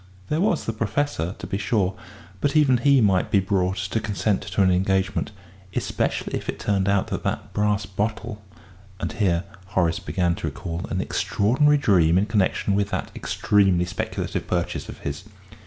There 0.29 0.41
was 0.41 0.65
the 0.65 0.73
Professor, 0.73 1.35
to 1.37 1.45
be 1.45 1.59
sure 1.59 1.93
but 2.39 2.55
even 2.55 2.77
he 2.77 3.01
might 3.01 3.29
be 3.29 3.39
brought 3.39 3.77
to 3.77 3.99
consent 3.99 4.41
to 4.41 4.63
an 4.63 4.71
engagement, 4.71 5.29
especially 5.75 6.33
if 6.35 6.49
it 6.49 6.59
turned 6.59 6.89
out 6.89 7.09
that 7.09 7.21
the 7.21 7.37
brass 7.53 7.85
bottle... 7.85 8.41
and 8.99 9.11
here 9.13 9.43
Horace 9.75 9.99
began 9.99 10.33
to 10.37 10.47
recall 10.47 10.87
an 10.89 11.01
extraordinary 11.01 11.77
dream 11.77 12.17
in 12.17 12.25
connection 12.25 12.73
with 12.73 12.89
that 12.89 13.11
extremely 13.15 13.85
speculative 13.85 14.47
purchase 14.47 14.89
of 14.89 14.97
his. 15.01 15.25